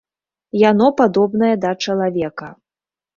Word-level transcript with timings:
Яно 0.69 0.87
падобнае 1.01 1.49
да 1.65 1.73
чалавека. 1.83 2.49